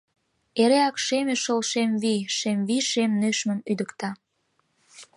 Эреак 0.61 0.95
шеме 1.05 1.35
шол 1.43 1.61
шем 1.71 1.91
вий, 2.03 2.21
Шем 2.37 2.59
вий 2.67 2.83
шем 2.91 3.11
нӧшмым 3.21 3.59
ӱдыкта. 3.71 4.09